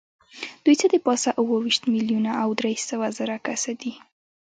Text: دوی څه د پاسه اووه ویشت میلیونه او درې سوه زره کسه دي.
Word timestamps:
دوی 0.63 0.75
څه 0.81 0.87
د 0.93 0.95
پاسه 1.05 1.29
اووه 1.39 1.57
ویشت 1.63 1.83
میلیونه 1.93 2.31
او 2.43 2.49
درې 2.59 2.73
سوه 2.89 3.07
زره 3.17 3.35
کسه 3.47 3.71
دي. 3.81 3.93